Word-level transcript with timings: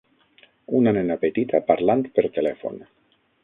Una 0.79 0.93
nena 0.97 1.19
petita 1.25 1.61
parlant 1.69 2.05
per 2.19 2.27
telèfon. 2.41 2.85